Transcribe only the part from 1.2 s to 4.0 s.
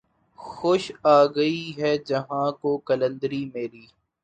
گئی ہے جہاں کو قلندری میری